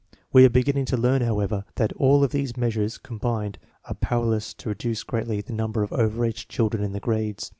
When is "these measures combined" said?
2.31-3.59